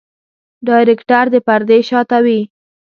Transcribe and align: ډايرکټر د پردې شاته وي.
ډايرکټر 0.67 1.25
د 1.33 1.35
پردې 1.47 1.79
شاته 1.89 2.17
وي. 2.25 2.39